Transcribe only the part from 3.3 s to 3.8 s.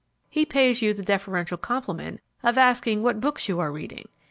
you are